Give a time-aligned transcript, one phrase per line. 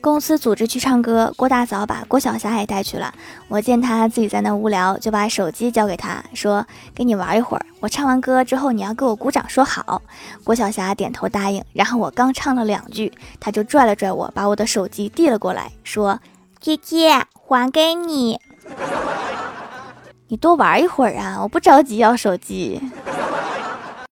[0.00, 3.12] 公司组织去唱歌郭大嫂把郭晓霞也带去了。
[3.48, 10.00] 我见她自己在那无聊就把手机交给她说给你玩一会儿我唱完歌之后你要给我鼓掌说好。
[10.42, 16.18] 郭晓霞点头答应然后我刚唱了两句她就拽了拽我把我的手机递了过来说
[16.60, 18.38] 姐姐还给你
[20.28, 22.80] 你多玩一会儿啊我不着急要手机。